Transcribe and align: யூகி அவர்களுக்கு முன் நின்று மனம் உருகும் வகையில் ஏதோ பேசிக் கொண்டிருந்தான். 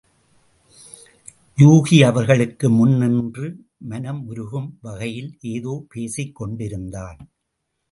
யூகி 1.57 2.03
அவர்களுக்கு 2.05 2.69
முன் 2.69 2.97
நின்று 2.97 3.47
மனம் 3.77 4.27
உருகும் 4.27 4.77
வகையில் 4.81 5.37
ஏதோ 5.41 5.85
பேசிக் 5.89 6.35
கொண்டிருந்தான். 6.35 7.19